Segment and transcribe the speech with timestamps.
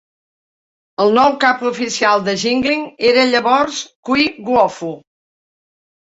[1.03, 4.93] El nou cap oficial de Jingling era llavors Cui Guofu.